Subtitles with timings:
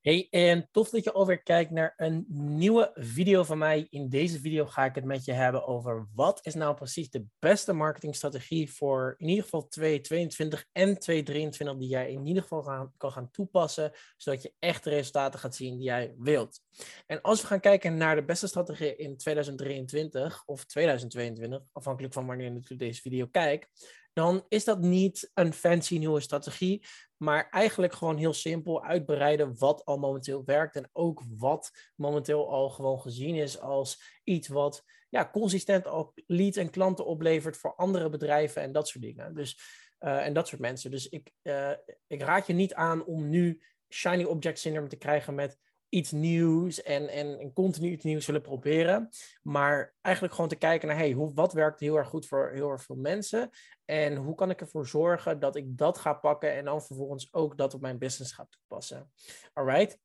[0.00, 3.86] Hey, en tof dat je alweer kijkt naar een nieuwe video van mij.
[3.90, 7.24] In deze video ga ik het met je hebben over wat is nou precies de
[7.38, 13.12] beste marketingstrategie voor in ieder geval 2022 en 2023 die jij in ieder geval kan
[13.12, 16.60] gaan toepassen, zodat je echt de resultaten gaat zien die jij wilt.
[17.06, 22.26] En als we gaan kijken naar de beste strategie in 2023 of 2022, afhankelijk van
[22.26, 23.68] wanneer je natuurlijk deze video kijkt,
[24.12, 26.86] dan is dat niet een fancy nieuwe strategie,
[27.16, 32.70] maar eigenlijk gewoon heel simpel uitbreiden wat al momenteel werkt en ook wat momenteel al
[32.70, 38.08] gewoon gezien is als iets wat ja, consistent op leads en klanten oplevert voor andere
[38.08, 39.34] bedrijven en dat soort dingen.
[39.34, 39.58] Dus,
[40.00, 40.90] uh, en dat soort mensen.
[40.90, 41.72] Dus ik, uh,
[42.06, 45.58] ik raad je niet aan om nu shiny object syndrome te krijgen met
[45.90, 49.08] iets nieuws en, en, continu iets nieuws willen proberen.
[49.42, 52.70] Maar eigenlijk gewoon te kijken naar, hey, hoe, wat werkt heel erg goed voor heel
[52.70, 53.50] erg veel mensen?
[53.84, 57.56] En hoe kan ik ervoor zorgen dat ik dat ga pakken en dan vervolgens ook
[57.56, 59.10] dat op mijn business ga toepassen?
[59.52, 59.98] Alright?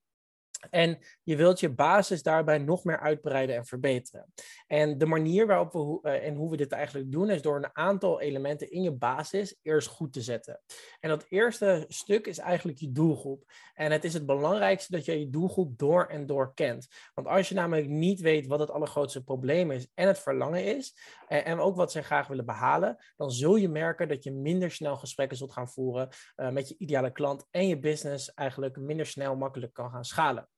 [0.70, 4.34] En je wilt je basis daarbij nog meer uitbreiden en verbeteren.
[4.68, 7.76] En de manier waarop we uh, en hoe we dit eigenlijk doen, is door een
[7.76, 10.62] aantal elementen in je basis eerst goed te zetten.
[11.00, 13.44] En dat eerste stuk is eigenlijk je doelgroep.
[13.74, 16.88] En het is het belangrijkste dat je je doelgroep door en door kent.
[17.14, 20.96] Want als je namelijk niet weet wat het allergrootste probleem is en het verlangen is,
[21.28, 24.72] en, en ook wat ze graag willen behalen, dan zul je merken dat je minder
[24.72, 29.06] snel gesprekken zult gaan voeren uh, met je ideale klant en je business eigenlijk minder
[29.06, 30.50] snel makkelijk kan gaan schalen.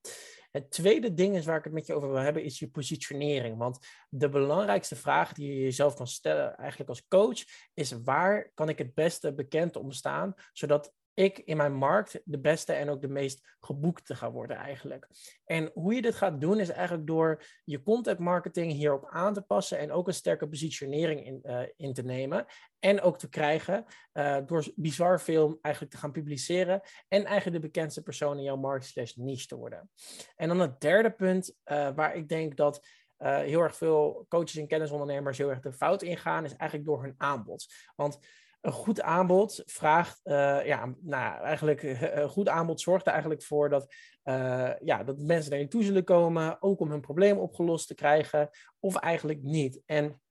[0.52, 3.58] Het tweede ding is waar ik het met je over wil hebben, is je positionering.
[3.58, 8.70] Want de belangrijkste vraag die je jezelf kan stellen, eigenlijk als coach, is waar kan
[8.70, 13.02] ik het beste bekend om staan, zodat ik in mijn markt de beste en ook
[13.02, 15.08] de meest geboekte ga worden eigenlijk.
[15.46, 19.42] En hoe je dit gaat doen is eigenlijk door je content marketing hierop aan te
[19.42, 22.46] passen en ook een sterke positionering in, uh, in te nemen.
[22.80, 27.68] En ook te krijgen uh, door bizar veel eigenlijk te gaan publiceren en eigenlijk de
[27.68, 29.90] bekendste persoon in jouw markt slash niche te worden.
[30.36, 34.68] En dan het derde punt uh, waar ik denk dat heel erg veel coaches en
[34.68, 37.74] kennisondernemers heel erg de fout ingaan, is eigenlijk door hun aanbod.
[37.96, 38.20] Want
[38.62, 43.70] een goed aanbod vraagt, uh, ja, nou, eigenlijk een goed aanbod zorgt er eigenlijk voor
[43.70, 43.96] dat,
[44.84, 48.50] ja, dat mensen naar je toe zullen komen, ook om hun probleem opgelost te krijgen,
[48.80, 49.82] of eigenlijk niet.
[49.86, 50.22] En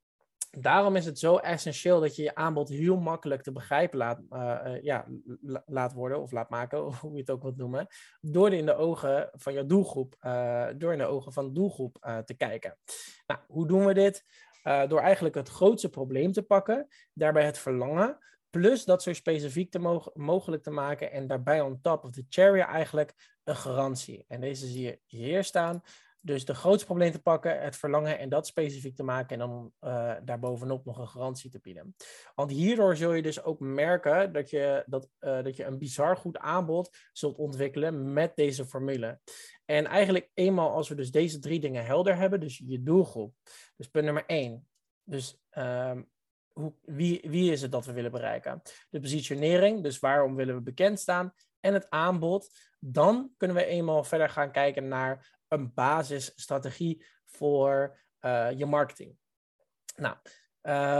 [0.51, 4.21] daarom is het zo essentieel dat je je aanbod heel makkelijk te begrijpen laat,
[4.83, 5.07] ja,
[5.67, 7.87] laat worden, of laat maken, hoe je het ook wilt noemen,
[8.21, 10.17] door in de ogen van je doelgroep,
[10.77, 12.79] door in de ogen van de doelgroep te kijken.
[13.27, 14.25] Nou, hoe doen we dit?
[14.67, 18.19] Uh, door eigenlijk het grootste probleem te pakken, daarbij het verlangen,
[18.51, 22.25] plus dat zo specifiek te mo mogelijk te maken en daarbij on top of the
[22.29, 24.25] cherry eigenlijk een garantie.
[24.29, 25.83] En deze zie je hier staan.
[26.27, 29.73] Dus de grootste probleem te pakken, het verlangen en dat specifiek te maken en dan
[29.81, 31.97] uh, daarbovenop nog een garantie te bieden.
[32.35, 36.17] Want hierdoor zul je dus ook merken dat je, dat, uh, dat je een bizar
[36.17, 39.21] goed aanbod zult ontwikkelen met deze formule.
[39.65, 43.35] En eigenlijk eenmaal als we dus deze drie dingen helder hebben, dus je doelgroep.
[43.77, 44.69] Dus punt nummer één.
[45.05, 46.09] Dus um,
[46.53, 48.63] hoe, wie, wie is het dat we willen bereiken?
[48.91, 51.33] De positionering, dus waarom willen we bekend staan?
[51.61, 52.51] En het aanbod.
[52.81, 59.17] Dan kunnen we eenmaal verder gaan kijken naar een basisstrategie voor uh, je marketing.
[59.97, 60.17] Nou,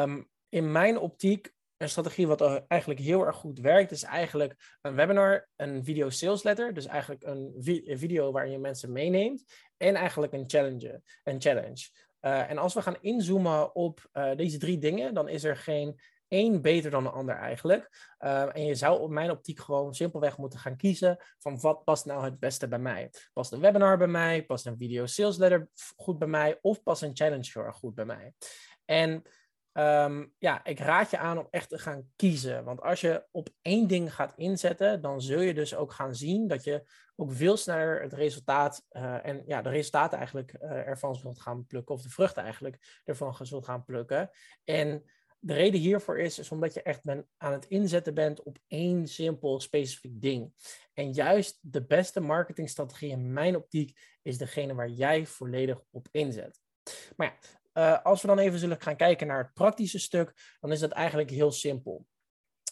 [0.03, 4.95] um, in mijn optiek een strategie wat eigenlijk heel erg goed werkt, is eigenlijk een
[4.95, 9.45] webinar, een video sales letter, dus eigenlijk een, vi een video waarin je mensen meeneemt,
[9.77, 11.03] en eigenlijk een challenge.
[11.25, 11.89] Een challenge.
[12.21, 16.63] Uh, en als we gaan inzoomen op deze drie dingen, dan is er geen één
[16.63, 18.15] beter dan de ander eigenlijk.
[18.19, 22.05] Uh, en je zou op mijn optiek gewoon simpelweg moeten gaan kiezen van wat past
[22.05, 23.11] nou het beste bij mij.
[23.33, 24.45] Past een webinar bij mij?
[24.45, 26.59] Past een video sales letter goed bij mij?
[26.61, 28.33] Of past een challenge goed bij mij?
[28.85, 29.23] En
[29.79, 32.65] Um, ja, ik raad je aan om echt te gaan kiezen.
[32.65, 36.49] Want als je op één ding gaat inzetten, dan zul je dus ook gaan zien
[36.49, 41.15] dat je ook veel sneller het resultaat uh, en ja, de resultaten eigenlijk uh, ervan
[41.15, 44.31] zult gaan plukken, of de vruchten eigenlijk ervan zult gaan plukken.
[44.65, 45.05] En
[45.39, 49.07] de reden hiervoor is, is omdat je echt ben, aan het inzetten bent op één
[49.07, 50.53] simpel specifiek ding.
[50.95, 56.61] En juist de beste marketingstrategie in mijn optiek is degene waar jij volledig op inzet.
[57.17, 60.73] Maar ja, uh, als we dan even zullen gaan kijken naar het praktische stuk, dan
[60.73, 62.07] is dat eigenlijk heel simpel.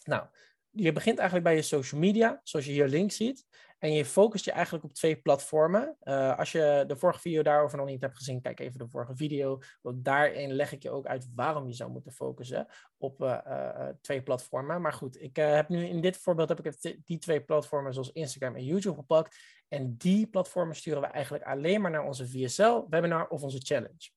[0.05, 0.27] Nou,
[0.71, 3.47] je begint eigenlijk bij je social media, zoals je hier links ziet.
[3.85, 5.97] En je focust je eigenlijk op twee platformen.
[6.03, 9.17] Uh, als je de vorige video daarover nog niet hebt gezien, kijk even de vorige
[9.17, 9.61] video.
[9.83, 12.67] Want daarin leg ik je ook uit waarom je zou moeten focussen
[12.97, 14.81] op uh, uh, twee platformen.
[14.81, 18.55] Maar goed, ik heb nu in dit voorbeeld heb ik die twee platformen zoals Instagram
[18.55, 19.39] en YouTube gepakt.
[19.69, 24.11] En die platformen sturen we eigenlijk alleen maar naar onze VSL, webinar of onze challenge.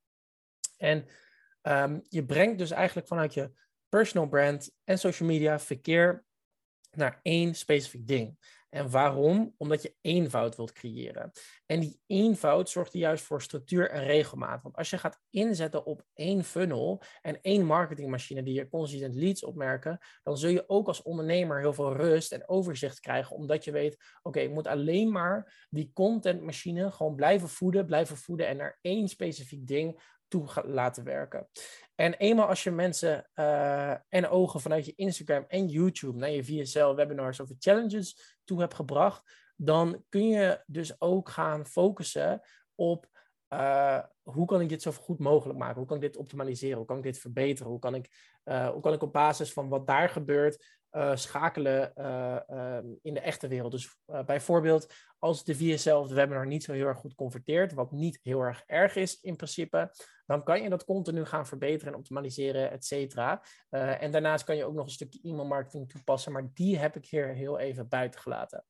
[0.78, 1.06] En
[1.62, 3.52] um, je brengt dus eigenlijk vanuit je
[3.90, 6.26] personal brand en social media verkeer
[6.92, 8.38] naar één specifiek ding.
[8.70, 9.54] En waarom?
[9.58, 11.32] Omdat je eenvoud wilt creëren.
[11.66, 14.64] En die eenvoud zorgt er juist voor structuur en regelmaat.
[14.64, 19.44] Want als je gaat inzetten op één funnel en één marketingmachine die je consistent leads
[19.44, 23.72] opmerken, dan zul je ook als ondernemer heel veel rust en overzicht krijgen, omdat je
[23.72, 28.78] weet, oké, ik moet alleen maar die contentmachine gewoon blijven voeden, blijven voeden en naar
[28.82, 31.48] één specifiek ding toe laten werken.
[31.96, 36.44] En eenmaal als je mensen uh, en ogen vanuit je Instagram en YouTube naar je
[36.44, 42.42] VSL webinars of challenges toe hebt gebracht, dan kun je dus ook gaan focussen
[42.76, 43.17] op
[43.54, 45.78] uh, hoe kan ik dit zo goed mogelijk maken?
[45.78, 46.78] Hoe kan ik dit optimaliseren?
[46.78, 47.72] Hoe kan ik dit verbeteren?
[47.72, 48.10] Hoe kan ik,
[48.46, 53.20] uh, hoe kan ik op basis van wat daar gebeurt uh, schakelen ehm, in de
[53.20, 53.72] echte wereld?
[53.72, 58.42] Dus bijvoorbeeld als de VSL webinar niet zo heel erg goed converteert, wat niet heel
[58.42, 59.92] erg erg is in principe,
[60.26, 63.44] dan kan je dat continu gaan verbeteren en optimaliseren, et cetera.
[63.70, 67.06] en daarnaast kan je ook nog een stukje e-mail marketing toepassen, maar die heb ik
[67.06, 68.66] hier heel even buiten gelaten.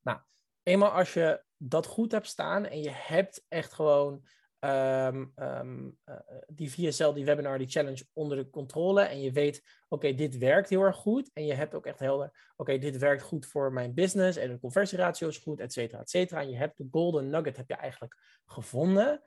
[0.00, 0.18] Nou,
[0.62, 4.24] eenmaal als je dat goed hebt staan en je hebt echt gewoon
[4.64, 5.34] um,
[6.46, 10.68] die VSL, die webinar, die challenge onder de controle en je weet, oké, dit werkt
[10.68, 13.94] heel erg goed en je hebt ook echt helder, oké, dit werkt goed voor mijn
[13.94, 16.40] business en de conversieratio is goed, et cetera, et cetera.
[16.40, 19.22] En je hebt de golden nugget heb je eigenlijk gevonden.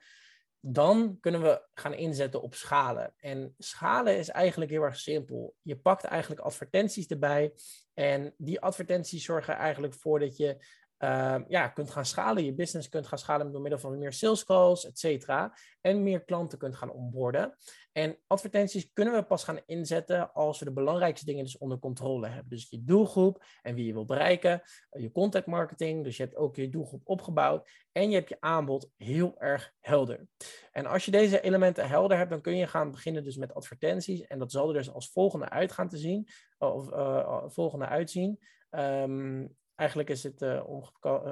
[0.60, 3.14] Dan kunnen we gaan inzetten op schalen.
[3.16, 5.54] En schalen is eigenlijk heel erg simpel.
[5.62, 7.54] Je pakt eigenlijk advertenties erbij.
[7.94, 10.64] En die advertenties zorgen eigenlijk voor dat je
[10.98, 14.44] uh, ja, kunt gaan schalen, je business kunt gaan schalen door middel van meer sales
[14.44, 15.54] calls, et cetera.
[15.80, 17.56] En meer klanten kunt gaan onboorden.
[17.92, 22.26] En advertenties kunnen we pas gaan inzetten als we de belangrijkste dingen dus onder controle
[22.26, 22.48] hebben.
[22.48, 26.36] Dus je doelgroep en wie je wil bereiken, eh, je content marketing, dus je hebt
[26.36, 30.26] ook je doelgroep opgebouwd en je hebt je aanbod heel erg helder.
[30.72, 34.26] En als je deze elementen helder hebt, dan kun je gaan beginnen dus met advertenties
[34.26, 36.28] en dat zal er dus als volgende uit gaan te zien,
[36.58, 38.38] of uh, volgende uitzien.
[38.70, 40.62] Um, eigenlijk is het uh,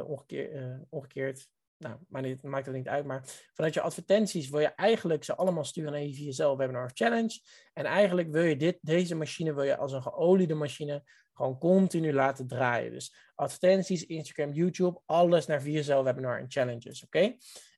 [0.07, 1.49] omgekeerd, uh, omgekeerd.
[1.79, 3.05] Nou, maar dit maakt het niet uit.
[3.05, 7.41] Maar vanuit je advertenties wil je eigenlijk ze allemaal sturen naar je VSL Webinar Challenge.
[7.73, 11.03] En eigenlijk wil je dit, deze machine wil je als een geoliede machine
[11.33, 12.93] gewoon continu laten draaien.
[12.93, 17.05] Dus advertenties, Instagram, YouTube, alles naar VSL Webinar en Challenges.
[17.05, 17.37] Oké?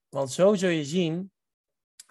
[0.09, 1.31] Want zo zul je zien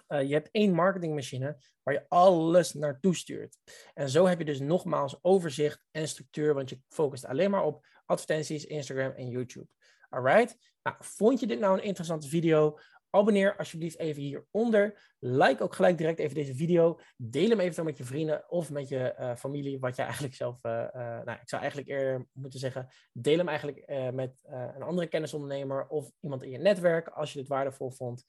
[0.08, 3.58] je hebt één marketingmachine waar je alles naartoe stuurt.
[3.94, 7.86] En zo heb je dus nogmaals overzicht en structuur, want je focust alleen maar op
[8.06, 9.66] advertenties, Instagram en YouTube.
[10.08, 10.56] Alright?
[10.82, 12.78] Nou, vond je dit nou een interessante video?
[13.10, 15.14] Abonneer alsjeblieft even hieronder.
[15.18, 17.00] Like ook gelijk direct even deze video.
[17.16, 20.58] Deel hem eventueel met je vrienden of met je uh, familie, wat je eigenlijk zelf,
[20.62, 25.06] uh, uh, nou, ik zou eigenlijk eerder moeten zeggen, deel hem eigenlijk met een andere
[25.06, 28.24] kennisondernemer of iemand in je netwerk als je dit waardevol vond.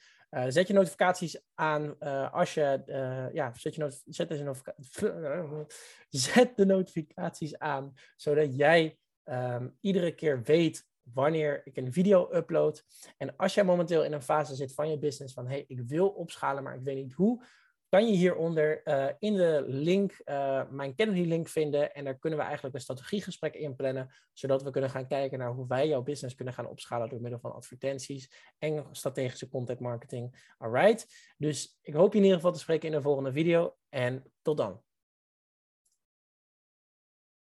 [0.48, 2.00] zet je notificaties aan
[2.32, 2.82] als je,
[3.34, 4.54] ja, zet, je zet, deze
[6.10, 8.98] zet de notificaties aan, zodat jij
[9.30, 12.84] um, iedere keer weet wanneer ik een video upload.
[13.18, 16.08] En als jij momenteel in een fase zit van je business van hey, ik wil
[16.08, 17.46] opschalen, maar ik weet niet hoe,
[17.90, 21.94] kan je hieronder uh, in de link uh, mijn Kennedy link vinden.
[21.94, 25.52] En daar kunnen we eigenlijk een strategiegesprek in plannen, zodat we kunnen gaan kijken naar
[25.52, 30.54] hoe wij jouw business kunnen gaan opschalen door middel van advertenties en strategische content marketing.
[30.58, 34.24] Alright, dus ik hoop je in ieder geval te spreken in de volgende video en
[34.42, 34.82] tot dan.